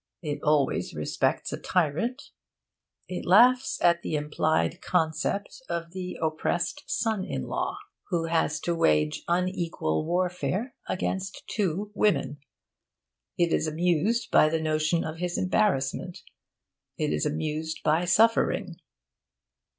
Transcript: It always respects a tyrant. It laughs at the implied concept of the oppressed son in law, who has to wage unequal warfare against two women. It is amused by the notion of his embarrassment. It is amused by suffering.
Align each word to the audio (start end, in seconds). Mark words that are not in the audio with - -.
It 0.23 0.41
always 0.41 0.95
respects 0.95 1.53
a 1.53 1.59
tyrant. 1.59 2.31
It 3.07 3.23
laughs 3.23 3.79
at 3.83 4.01
the 4.01 4.15
implied 4.15 4.81
concept 4.81 5.61
of 5.69 5.91
the 5.91 6.17
oppressed 6.19 6.81
son 6.87 7.23
in 7.23 7.43
law, 7.43 7.77
who 8.09 8.25
has 8.25 8.59
to 8.61 8.73
wage 8.73 9.21
unequal 9.27 10.03
warfare 10.07 10.73
against 10.87 11.43
two 11.47 11.91
women. 11.93 12.39
It 13.37 13.53
is 13.53 13.67
amused 13.67 14.31
by 14.31 14.49
the 14.49 14.59
notion 14.59 15.03
of 15.03 15.17
his 15.19 15.37
embarrassment. 15.37 16.23
It 16.97 17.13
is 17.13 17.27
amused 17.27 17.81
by 17.83 18.05
suffering. 18.05 18.77